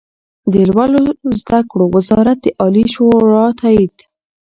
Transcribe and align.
د 0.51 0.53
لوړو 0.69 1.03
زده 1.39 1.59
کړو 1.69 1.85
وزارت 1.95 2.37
د 2.41 2.45
عالي 2.61 2.85
شورا 2.93 3.45
تائید 3.59 3.95